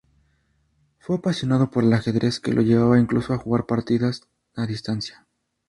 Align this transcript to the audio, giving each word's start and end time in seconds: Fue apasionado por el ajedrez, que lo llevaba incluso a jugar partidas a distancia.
Fue 0.97 1.17
apasionado 1.17 1.69
por 1.69 1.83
el 1.83 1.93
ajedrez, 1.93 2.39
que 2.39 2.53
lo 2.53 2.63
llevaba 2.63 2.99
incluso 2.99 3.35
a 3.35 3.37
jugar 3.37 3.67
partidas 3.67 4.27
a 4.55 4.65
distancia. 4.65 5.27